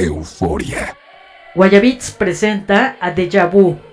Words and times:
Euforia. 0.00 0.96
Guayabits 1.54 2.10
presenta 2.10 2.96
a 3.00 3.10
Deja 3.10 3.46
Vu. 3.46 3.89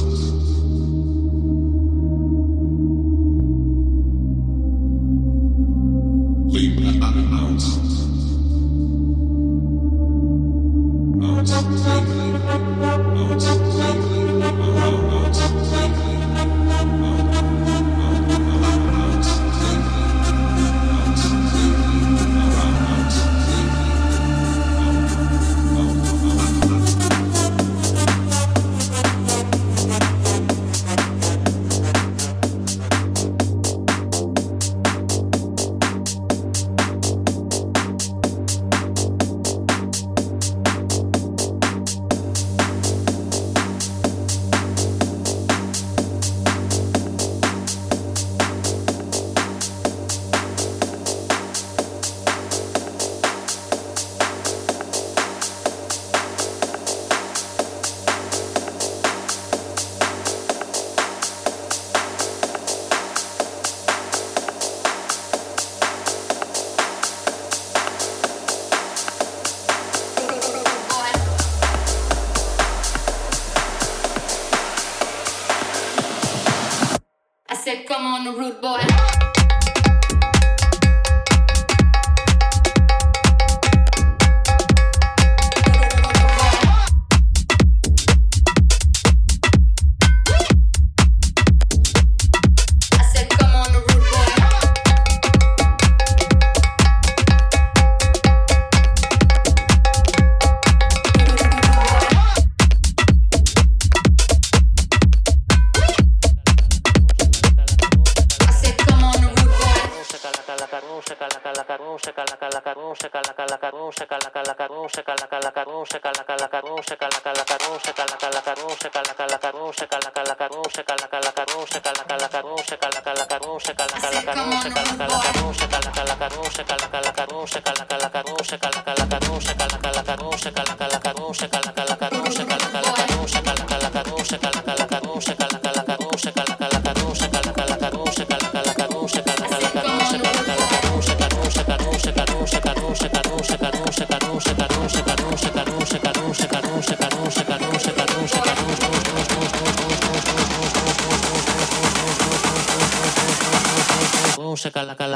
Ghosts. 0.00 0.37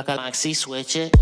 Maxi 0.06 0.54
switch 0.54 0.96
it. 0.96 1.12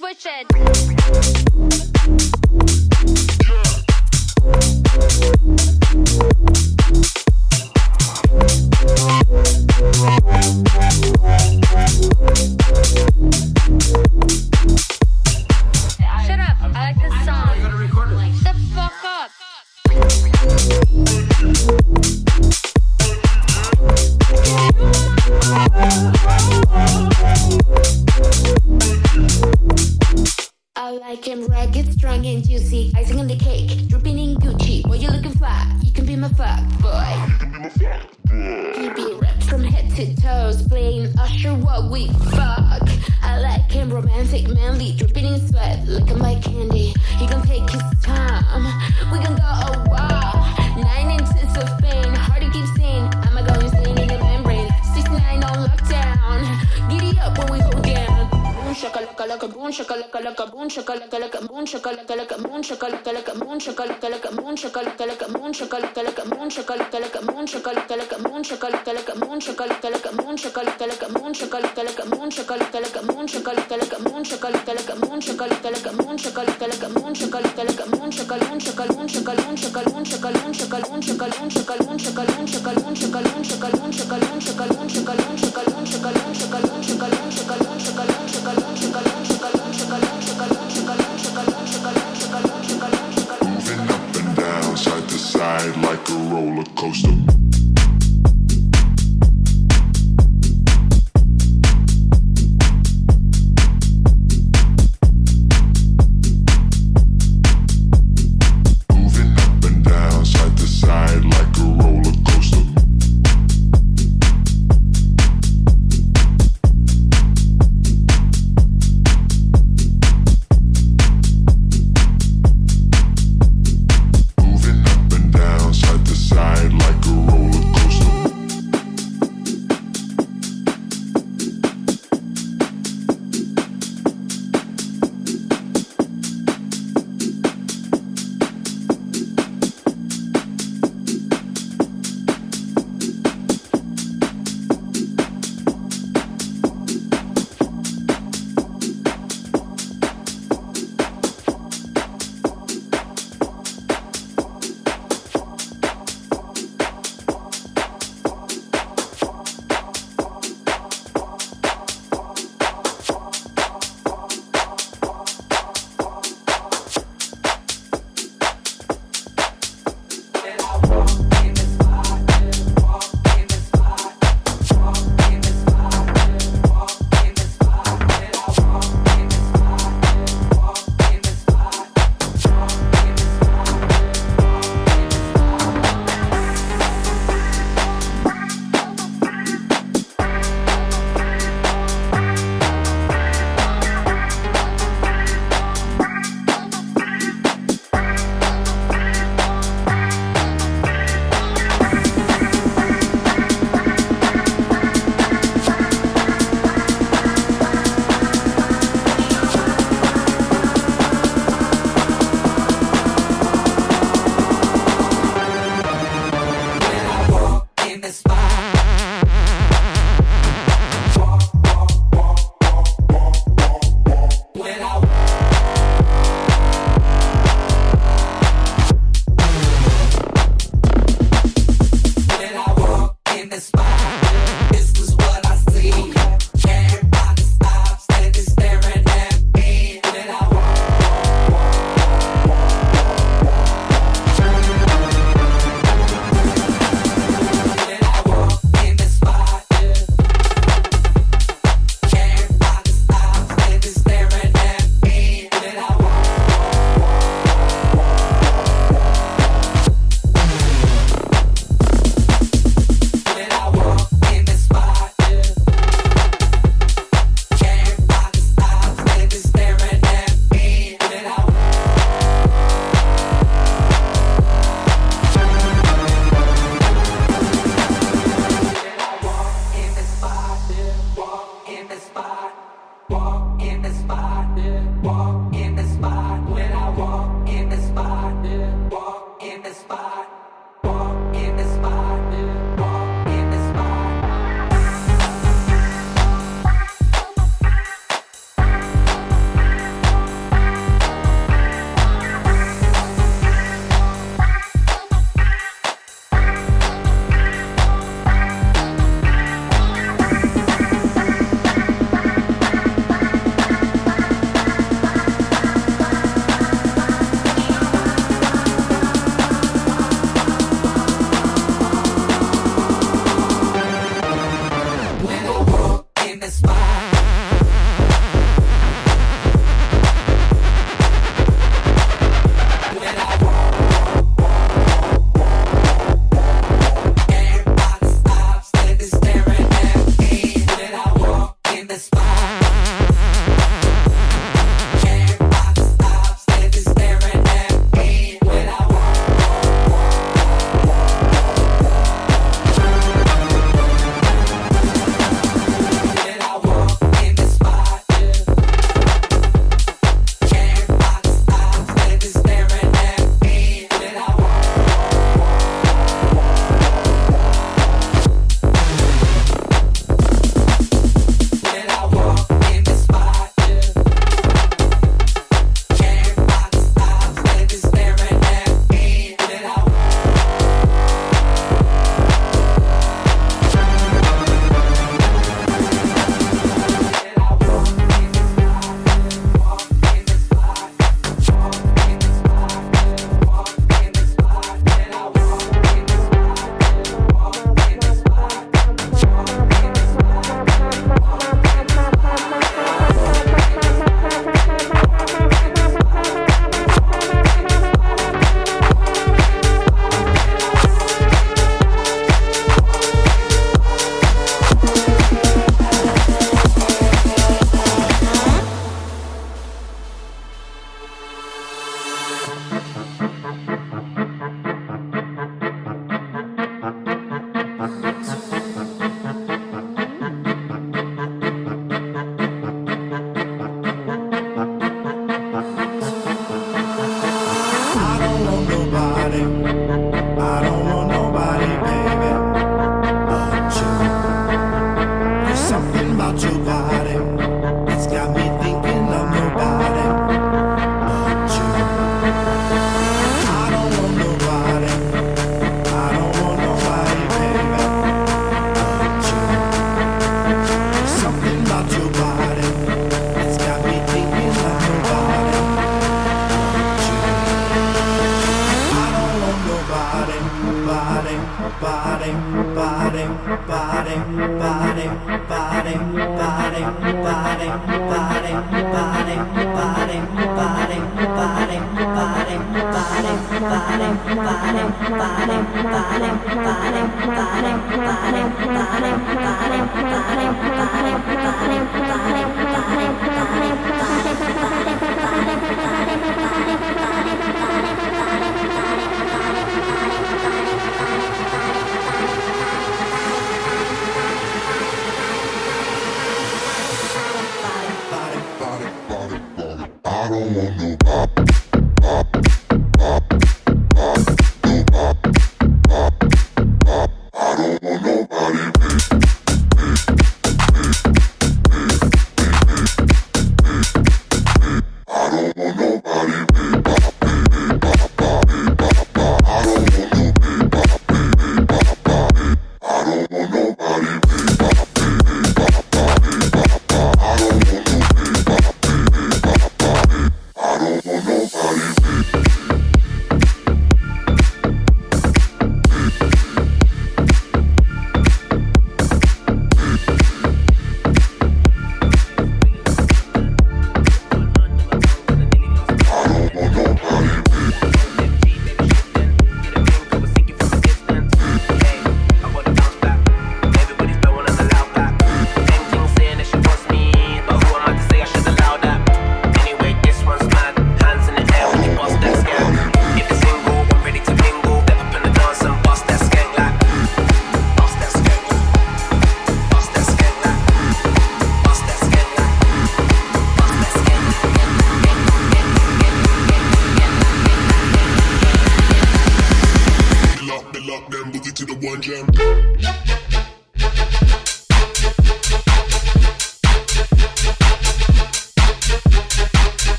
Switch 0.00 0.24
it. 0.26 0.99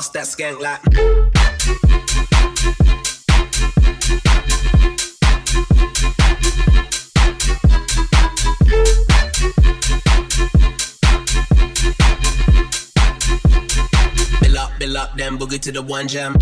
Bust 0.00 0.14
that 0.14 0.24
skank 0.24 0.58
like. 0.60 0.82
Bill 14.40 14.58
up, 14.58 14.78
bill 14.78 14.96
up, 14.96 15.16
then 15.16 15.38
boogie 15.38 15.60
to 15.60 15.70
the 15.70 15.82
one 15.82 16.08
jam. 16.08 16.34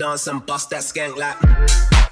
Dance 0.00 0.26
and 0.28 0.44
bust 0.46 0.70
that 0.70 0.80
skank 0.80 1.14
like. 1.18 1.36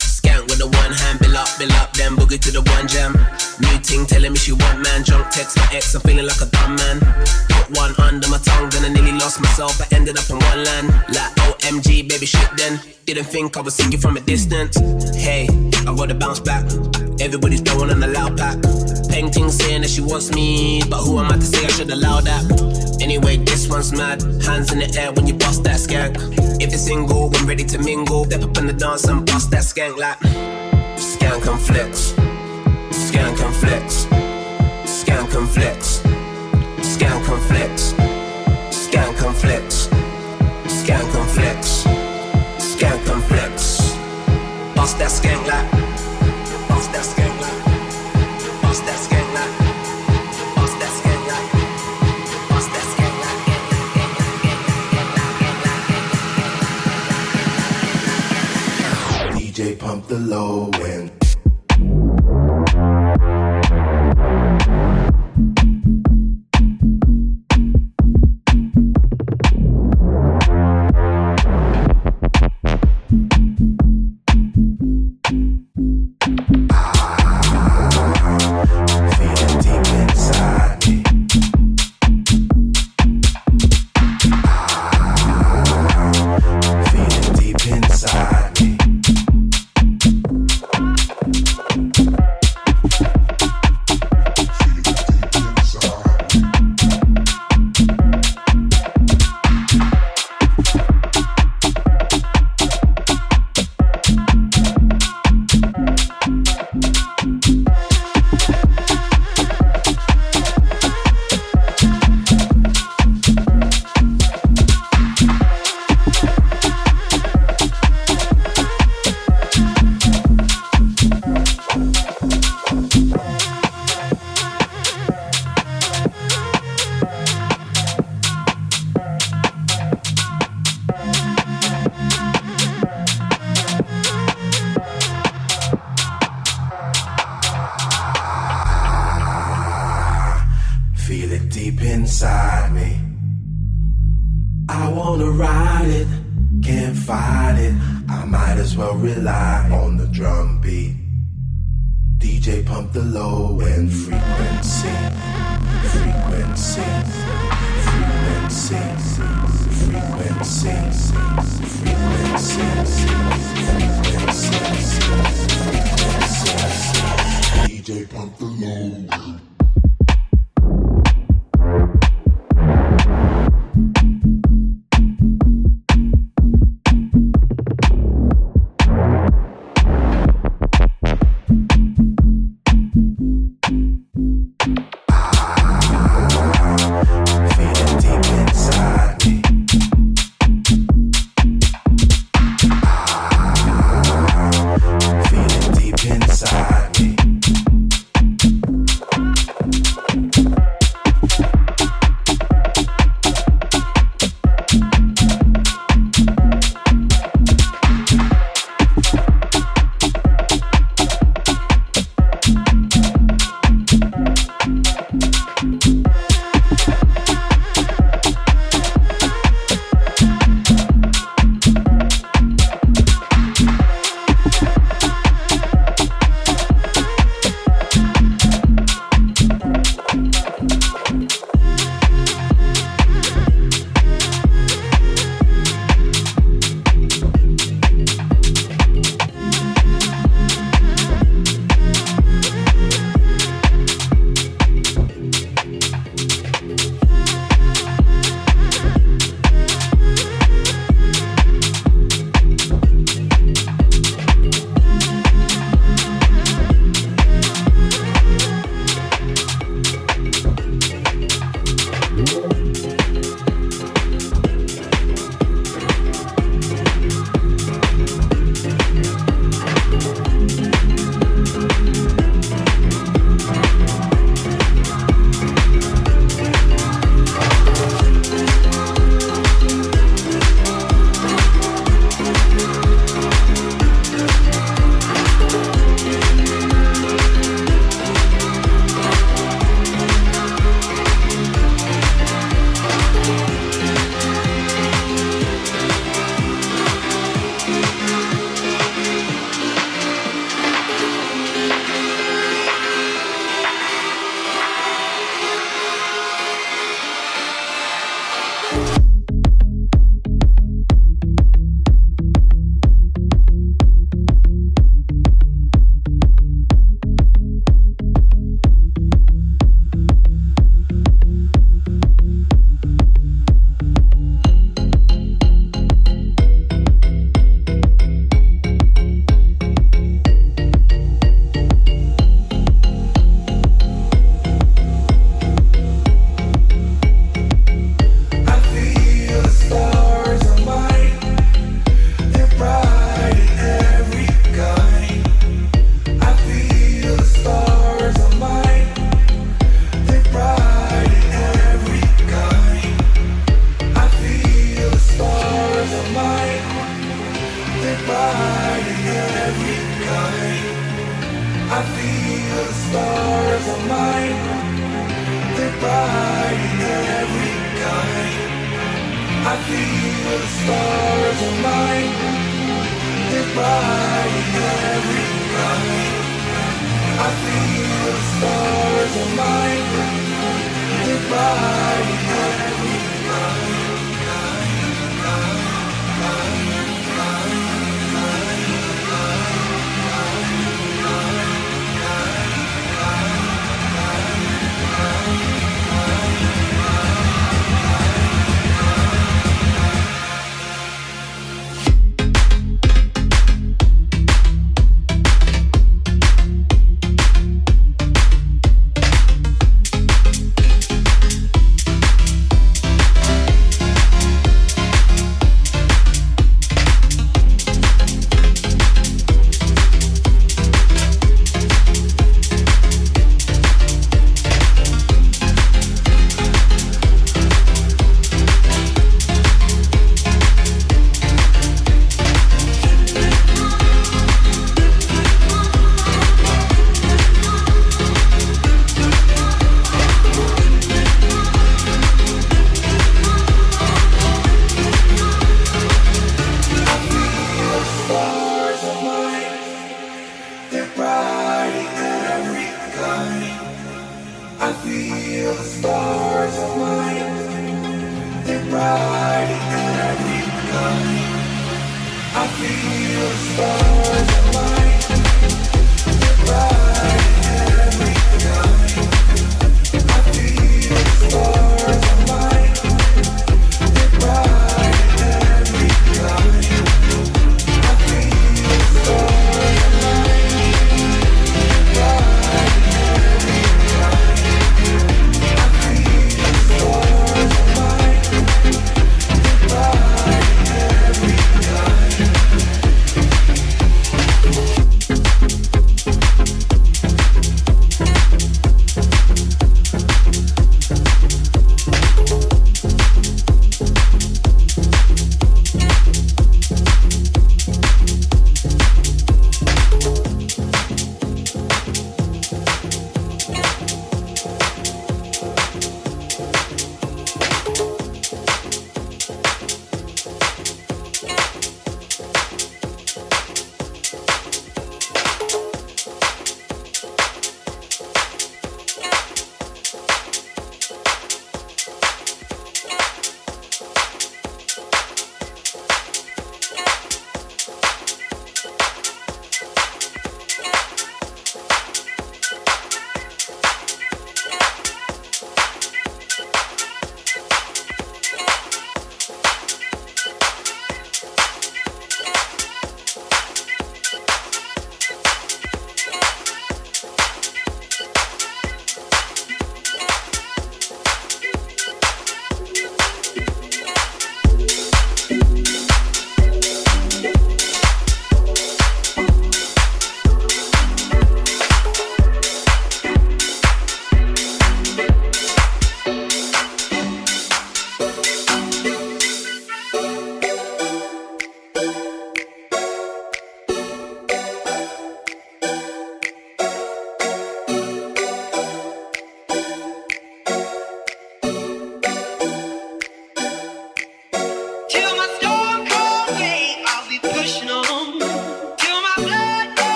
Skank 0.00 0.48
with 0.48 0.56
the 0.56 0.66
one 0.66 0.92
hand, 0.92 1.18
bill 1.20 1.36
up, 1.36 1.48
bill 1.58 1.70
up, 1.72 1.92
then 1.92 2.16
boogie 2.16 2.40
to 2.40 2.50
the 2.50 2.62
one 2.72 2.88
jam. 2.88 3.12
New 3.60 3.78
ting 3.84 4.06
telling 4.06 4.32
me 4.32 4.38
she 4.38 4.52
want 4.52 4.80
man, 4.80 5.02
drunk 5.04 5.28
text 5.28 5.58
my 5.58 5.68
ex, 5.70 5.94
I'm 5.94 6.00
feeling 6.00 6.24
like 6.24 6.40
a 6.40 6.46
dumb 6.46 6.76
man. 6.76 6.98
Put 7.52 7.76
one 7.76 7.92
under 8.00 8.26
my 8.32 8.38
tongue, 8.38 8.70
then 8.70 8.86
I 8.86 8.88
nearly 8.88 9.12
lost 9.12 9.38
myself. 9.38 9.76
I 9.82 9.86
ended 9.94 10.16
up 10.16 10.24
in 10.30 10.40
one 10.40 10.64
land, 10.64 10.88
like 11.12 11.32
OMG, 11.44 12.08
baby 12.08 12.24
shit. 12.24 12.48
Then 12.56 12.80
didn't 13.04 13.28
think 13.28 13.54
I 13.58 13.60
would 13.60 13.72
see 13.72 13.90
you 13.92 13.98
from 13.98 14.16
a 14.16 14.20
distance. 14.20 14.80
Hey, 15.14 15.46
I 15.84 15.92
gotta 15.94 16.14
bounce 16.14 16.40
back. 16.40 16.64
Everybody's 17.20 17.60
throwing 17.60 17.90
on 17.90 18.02
a 18.02 18.08
loud 18.08 18.38
pack. 18.38 18.56
Painting 19.12 19.50
saying 19.50 19.82
that 19.82 19.90
she 19.90 20.00
wants 20.00 20.32
me, 20.32 20.80
but 20.88 21.04
who 21.04 21.20
am 21.20 21.30
I 21.30 21.36
to 21.36 21.44
say 21.44 21.66
I 21.66 21.68
should 21.68 21.90
allow 21.90 22.22
that? 22.22 22.44
Anyway, 23.02 23.36
this 23.36 23.68
one's 23.68 23.92
mad. 23.92 24.22
Hands 24.42 24.72
in 24.72 24.78
the 24.78 24.88
air 24.98 25.12
when 25.12 25.26
you 25.26 25.34
bust 25.34 25.64
that 25.64 25.76
skank. 25.76 26.43
If 26.64 26.70
you're 26.70 26.78
single, 26.78 27.28
when 27.28 27.46
ready 27.46 27.62
to 27.62 27.78
mingle, 27.78 28.24
step 28.24 28.42
up 28.42 28.56
in 28.56 28.66
the 28.66 28.72
dance 28.72 29.04
and 29.04 29.26
bust 29.26 29.50
that 29.50 29.64
skank 29.64 29.98
like. 29.98 30.18
Skank 30.96 31.46
and 31.46 31.60
flex. 31.60 32.12
Skank 32.88 33.38
and 33.44 33.54
flex. 33.54 34.06
Skank 34.86 35.34
and 35.36 35.46
flex. 35.50 36.00
Skank 36.80 37.28
and 37.28 37.42
flex. 37.42 37.92
Skank 38.72 39.26
and 39.26 39.36
flex. 39.36 39.88
Skank 40.64 41.28
flex. 41.34 41.84
Skank 42.56 43.22
flex. 43.28 43.94
Bust 44.74 44.98
that 44.98 45.10
skank 45.10 45.46
like. 45.46 45.73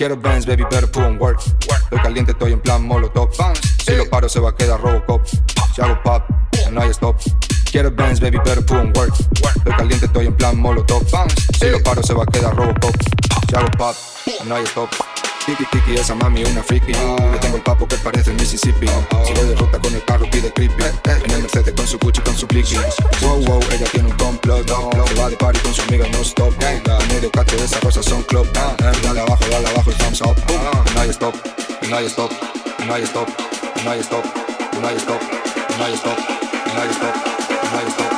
Quiero 0.00 0.16
bands, 0.16 0.46
baby, 0.46 0.64
put 0.64 0.96
on 0.96 1.18
work. 1.18 1.42
Estoy 1.42 1.98
caliente, 1.98 2.32
estoy 2.32 2.54
en 2.54 2.60
plan 2.60 2.82
molotov. 2.82 3.28
Si 3.84 3.94
lo 3.94 4.08
paro, 4.08 4.30
se 4.30 4.40
va 4.40 4.48
a 4.48 4.54
quedar 4.54 4.80
Robocop. 4.80 5.20
Si 5.74 5.82
hago 5.82 6.02
pop, 6.02 6.22
no 6.72 6.80
hay 6.80 6.88
stop. 6.88 7.16
Quiero 7.70 7.90
bands, 7.90 8.18
baby, 8.18 8.38
put 8.38 8.70
on 8.70 8.94
work. 8.96 9.12
Estoy 9.56 9.74
caliente, 9.76 10.06
estoy 10.06 10.24
en 10.24 10.34
plan 10.34 10.58
molotov. 10.58 11.02
Si 11.52 11.66
lo 11.66 11.82
paro, 11.82 12.02
se 12.02 12.14
va 12.14 12.22
a 12.22 12.26
quedar 12.32 12.56
Robocop. 12.56 12.96
Si 13.46 13.54
hago 13.54 13.70
pop, 13.76 13.94
no 14.46 14.54
hay 14.54 14.64
stop. 14.64 14.88
Tiki 15.44 15.66
tiki, 15.66 15.94
esa 15.96 16.14
mami 16.14 16.44
una 16.44 16.62
friki. 16.62 16.92
Yo 16.92 17.38
tengo 17.42 17.56
el 17.56 17.62
papo 17.62 17.86
que 17.86 17.96
parece 17.96 18.32
Mississippi. 18.32 18.86
Si 19.26 19.34
lo 19.34 19.44
derrota 19.44 19.78
con 19.80 19.94
el 19.94 20.02
carro, 20.06 20.24
pide 20.30 20.50
creepy. 20.50 20.82
En 21.04 21.30
el 21.30 21.42
Mercedes 21.42 21.74
con 21.76 21.86
su 21.86 21.98
Gucci, 21.98 22.22
con 22.22 22.34
su 22.34 22.46
pliqui. 22.46 22.76
Wow, 23.20 23.44
wow, 23.44 23.60
ella 23.70 23.86
tiene 23.92 24.08
un 24.08 24.16
complot. 24.16 24.66
Se 24.66 25.20
va 25.20 25.28
de 25.28 25.36
party 25.36 25.58
con 25.60 25.74
su 25.74 25.82
amiga 25.82 26.06
no 26.10 26.20
stop. 26.20 26.54
Medio 27.20 27.32
cacho 27.32 27.54
de 27.54 27.64
esas 27.64 27.84
rosas 27.84 28.06
son 28.06 28.22
club. 28.22 28.50
Dale 28.54 29.20
abajo, 29.20 29.44
dale 29.50 29.68
abajo 29.68 29.90
y 29.90 29.94
thumbs 29.94 30.22
up. 30.22 30.34
No 30.94 31.00
hay 31.02 31.10
stop, 31.10 31.34
no 31.90 31.96
hay 31.98 32.06
stop, 32.06 32.30
no 32.88 32.94
hay 32.94 33.02
stop, 33.02 33.28
no 33.84 33.90
hay 33.90 34.00
stop, 34.00 34.24
no 34.80 34.88
hay 34.88 34.96
stop, 34.96 35.20
no 35.78 35.84
hay 35.84 35.92
stop, 35.92 36.16
no 36.16 36.80
hay 36.82 36.88
stop, 36.88 37.14
no 37.74 37.78
hay 37.78 37.86
stop, 37.88 38.09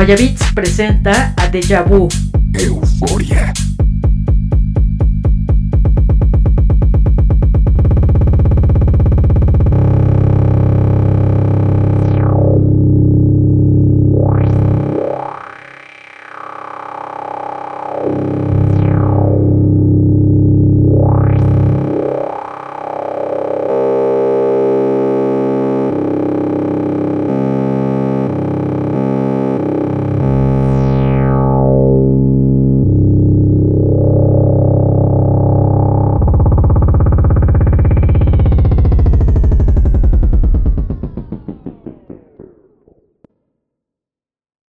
Guayabits 0.00 0.54
presenta 0.54 1.34
a 1.36 1.46
Deja 1.48 1.82
Vu. 1.82 2.08
Euforia. 2.54 3.52